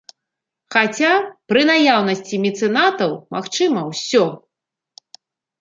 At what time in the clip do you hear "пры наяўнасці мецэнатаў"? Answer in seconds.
1.53-3.11